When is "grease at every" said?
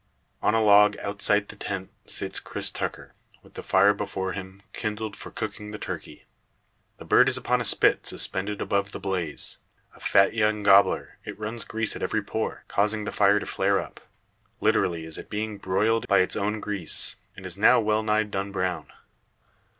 11.65-12.23